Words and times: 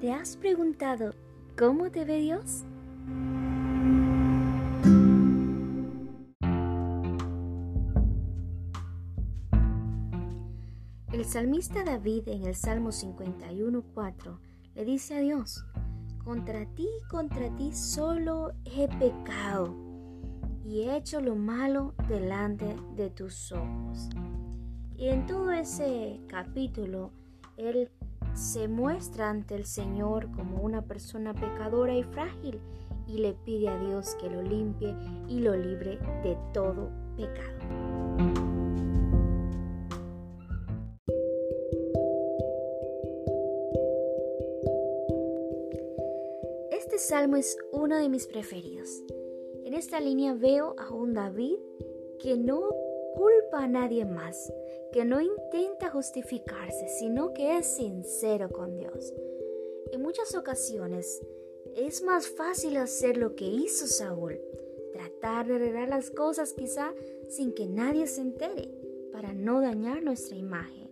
¿Te 0.00 0.12
has 0.12 0.36
preguntado 0.36 1.14
cómo 1.58 1.90
te 1.90 2.04
ve 2.04 2.18
Dios? 2.20 2.64
El 11.10 11.24
salmista 11.24 11.82
David 11.82 12.28
en 12.28 12.44
el 12.44 12.54
Salmo 12.54 12.90
51.4 12.90 14.38
le 14.74 14.84
dice 14.84 15.14
a 15.14 15.20
Dios, 15.20 15.64
contra 16.22 16.66
ti, 16.74 16.88
contra 17.08 17.48
ti 17.56 17.72
solo 17.72 18.52
he 18.66 18.88
pecado 18.98 19.74
y 20.62 20.82
he 20.82 20.96
hecho 20.98 21.22
lo 21.22 21.36
malo 21.36 21.94
delante 22.06 22.76
de 22.96 23.08
tus 23.08 23.50
ojos. 23.50 24.10
Y 24.94 25.08
en 25.08 25.24
todo 25.24 25.52
ese 25.52 26.20
capítulo, 26.28 27.12
él 27.56 27.90
se 28.36 28.68
muestra 28.68 29.30
ante 29.30 29.54
el 29.54 29.64
Señor 29.64 30.30
como 30.32 30.60
una 30.60 30.82
persona 30.82 31.32
pecadora 31.32 31.94
y 31.94 32.02
frágil 32.02 32.60
y 33.06 33.18
le 33.18 33.32
pide 33.32 33.68
a 33.68 33.78
Dios 33.78 34.14
que 34.20 34.28
lo 34.28 34.42
limpie 34.42 34.94
y 35.26 35.40
lo 35.40 35.56
libre 35.56 35.98
de 36.22 36.36
todo 36.52 36.90
pecado. 37.16 37.56
Este 46.70 46.98
salmo 46.98 47.36
es 47.36 47.56
uno 47.72 47.96
de 47.96 48.08
mis 48.10 48.26
preferidos. 48.26 49.02
En 49.64 49.72
esta 49.72 49.98
línea 49.98 50.34
veo 50.34 50.76
a 50.78 50.92
un 50.92 51.14
David 51.14 51.56
que 52.18 52.36
no 52.36 52.68
culpa 53.16 53.64
a 53.64 53.68
nadie 53.68 54.04
más, 54.04 54.52
que 54.92 55.04
no 55.06 55.20
intenta 55.20 55.90
justificarse, 55.90 56.86
sino 56.98 57.32
que 57.32 57.56
es 57.56 57.66
sincero 57.66 58.50
con 58.50 58.76
Dios. 58.76 59.14
En 59.92 60.02
muchas 60.02 60.34
ocasiones 60.34 61.22
es 61.74 62.02
más 62.02 62.28
fácil 62.28 62.76
hacer 62.76 63.16
lo 63.16 63.34
que 63.34 63.46
hizo 63.46 63.86
Saúl, 63.86 64.38
tratar 64.92 65.46
de 65.46 65.54
arreglar 65.54 65.88
las 65.88 66.10
cosas 66.10 66.52
quizá 66.52 66.92
sin 67.28 67.54
que 67.54 67.66
nadie 67.66 68.06
se 68.06 68.20
entere, 68.20 68.68
para 69.12 69.32
no 69.32 69.62
dañar 69.62 70.02
nuestra 70.02 70.36
imagen. 70.36 70.90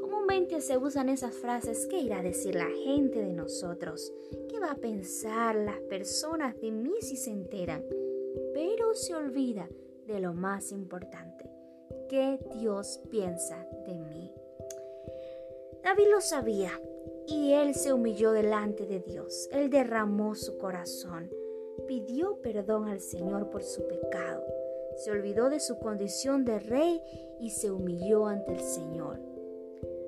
Comúnmente 0.00 0.60
se 0.60 0.78
usan 0.78 1.08
esas 1.08 1.34
frases, 1.34 1.86
¿qué 1.86 1.98
irá 1.98 2.20
a 2.20 2.22
decir 2.22 2.54
la 2.54 2.70
gente 2.84 3.20
de 3.20 3.32
nosotros? 3.32 4.12
¿Qué 4.48 4.60
va 4.60 4.70
a 4.70 4.76
pensar 4.76 5.56
las 5.56 5.80
personas 5.80 6.60
de 6.60 6.70
mí 6.70 6.94
si 7.00 7.16
se 7.16 7.30
enteran? 7.30 7.84
Pero 8.54 8.94
se 8.94 9.16
olvida 9.16 9.68
de 10.10 10.20
lo 10.20 10.34
más 10.34 10.72
importante, 10.72 11.50
qué 12.08 12.38
Dios 12.58 13.00
piensa 13.10 13.66
de 13.86 13.94
mí. 13.94 14.34
David 15.82 16.08
lo 16.10 16.20
sabía 16.20 16.72
y 17.26 17.52
él 17.52 17.74
se 17.74 17.92
humilló 17.92 18.32
delante 18.32 18.86
de 18.86 19.00
Dios. 19.00 19.48
Él 19.52 19.70
derramó 19.70 20.34
su 20.34 20.58
corazón, 20.58 21.30
pidió 21.86 22.40
perdón 22.42 22.88
al 22.88 23.00
Señor 23.00 23.50
por 23.50 23.62
su 23.62 23.86
pecado, 23.86 24.44
se 24.96 25.10
olvidó 25.10 25.48
de 25.48 25.60
su 25.60 25.78
condición 25.78 26.44
de 26.44 26.58
rey 26.58 27.00
y 27.38 27.50
se 27.50 27.70
humilló 27.70 28.26
ante 28.26 28.52
el 28.52 28.60
Señor. 28.60 29.18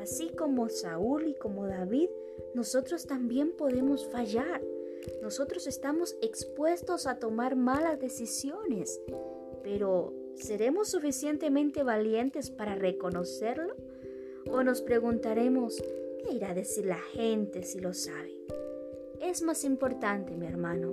Así 0.00 0.28
como 0.30 0.68
Saúl 0.68 1.28
y 1.28 1.34
como 1.34 1.66
David, 1.66 2.10
nosotros 2.54 3.06
también 3.06 3.56
podemos 3.56 4.06
fallar. 4.08 4.60
Nosotros 5.22 5.66
estamos 5.66 6.16
expuestos 6.20 7.06
a 7.06 7.18
tomar 7.18 7.56
malas 7.56 7.98
decisiones, 7.98 9.00
pero 9.64 10.12
¿seremos 10.36 10.88
suficientemente 10.90 11.82
valientes 11.82 12.50
para 12.50 12.76
reconocerlo? 12.76 13.74
¿O 14.52 14.62
nos 14.62 14.82
preguntaremos, 14.82 15.82
¿qué 16.22 16.34
irá 16.34 16.50
a 16.50 16.54
decir 16.54 16.84
la 16.84 16.98
gente 17.14 17.62
si 17.62 17.80
lo 17.80 17.94
sabe? 17.94 18.30
Es 19.22 19.42
más 19.42 19.64
importante, 19.64 20.36
mi 20.36 20.46
hermano, 20.46 20.92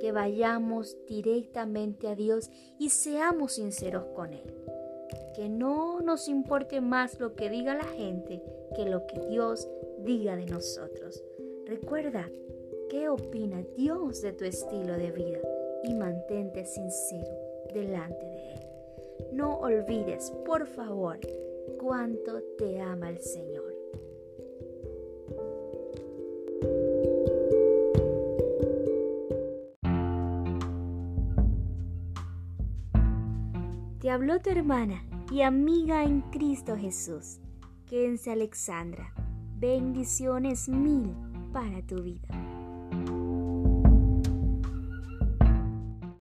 que 0.00 0.12
vayamos 0.12 0.96
directamente 1.08 2.06
a 2.06 2.14
Dios 2.14 2.48
y 2.78 2.90
seamos 2.90 3.54
sinceros 3.54 4.04
con 4.14 4.32
Él. 4.32 4.54
Que 5.34 5.48
no 5.48 6.00
nos 6.00 6.28
importe 6.28 6.80
más 6.80 7.18
lo 7.18 7.34
que 7.34 7.50
diga 7.50 7.74
la 7.74 7.84
gente 7.84 8.40
que 8.76 8.86
lo 8.86 9.06
que 9.06 9.18
Dios 9.28 9.68
diga 10.04 10.36
de 10.36 10.46
nosotros. 10.46 11.22
Recuerda, 11.66 12.30
¿qué 12.88 13.08
opina 13.08 13.62
Dios 13.76 14.22
de 14.22 14.32
tu 14.32 14.44
estilo 14.44 14.96
de 14.96 15.10
vida? 15.10 15.40
Y 15.82 15.94
mantente 15.94 16.64
sincero 16.64 17.51
delante 17.72 18.24
de 18.24 18.52
Él. 18.54 18.60
No 19.32 19.58
olvides, 19.58 20.30
por 20.44 20.66
favor, 20.66 21.18
cuánto 21.78 22.42
te 22.58 22.80
ama 22.80 23.10
el 23.10 23.20
Señor. 23.20 23.72
Te 34.00 34.10
habló 34.10 34.40
tu 34.40 34.50
hermana 34.50 35.04
y 35.30 35.42
amiga 35.42 36.02
en 36.02 36.22
Cristo 36.32 36.76
Jesús, 36.76 37.38
Kense 37.86 38.32
Alexandra. 38.32 39.14
Bendiciones 39.58 40.68
mil 40.68 41.14
para 41.52 41.80
tu 41.86 42.02
vida. 42.02 42.28